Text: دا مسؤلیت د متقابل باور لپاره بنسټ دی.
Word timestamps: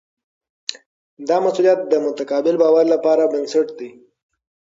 دا 1.27 1.37
مسؤلیت 1.45 1.79
د 1.87 1.93
متقابل 2.05 2.55
باور 2.63 2.85
لپاره 2.93 3.23
بنسټ 3.33 3.67
دی. 3.79 3.89